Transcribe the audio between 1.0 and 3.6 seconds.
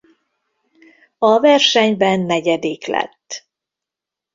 A versenyben negyedik lett.